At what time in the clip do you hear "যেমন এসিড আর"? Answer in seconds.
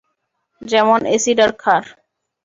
0.61-1.51